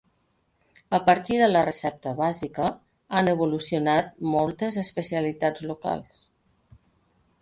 [0.97, 2.69] A partir de la recepta bàsica
[3.19, 6.25] han evolucionat moltes especialitats locals.